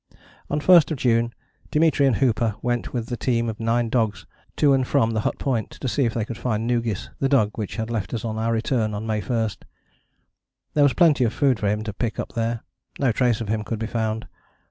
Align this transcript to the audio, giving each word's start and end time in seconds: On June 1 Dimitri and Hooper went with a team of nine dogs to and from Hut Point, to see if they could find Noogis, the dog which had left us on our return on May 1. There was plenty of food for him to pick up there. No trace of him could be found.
On 0.49 0.59
June 0.59 1.25
1 1.25 1.33
Dimitri 1.69 2.07
and 2.07 2.15
Hooper 2.15 2.55
went 2.63 2.91
with 2.91 3.11
a 3.11 3.15
team 3.15 3.47
of 3.47 3.59
nine 3.59 3.87
dogs 3.87 4.25
to 4.55 4.73
and 4.73 4.87
from 4.87 5.15
Hut 5.15 5.37
Point, 5.37 5.69
to 5.79 5.87
see 5.87 6.05
if 6.05 6.15
they 6.15 6.25
could 6.25 6.39
find 6.39 6.65
Noogis, 6.67 7.09
the 7.19 7.29
dog 7.29 7.51
which 7.53 7.75
had 7.75 7.91
left 7.91 8.11
us 8.11 8.25
on 8.25 8.35
our 8.39 8.51
return 8.51 8.95
on 8.95 9.05
May 9.05 9.21
1. 9.21 9.49
There 10.73 10.83
was 10.83 10.93
plenty 10.93 11.23
of 11.23 11.33
food 11.33 11.59
for 11.59 11.67
him 11.67 11.83
to 11.83 11.93
pick 11.93 12.17
up 12.17 12.33
there. 12.33 12.63
No 12.97 13.11
trace 13.11 13.41
of 13.41 13.47
him 13.49 13.63
could 13.63 13.77
be 13.77 13.85
found. 13.85 14.25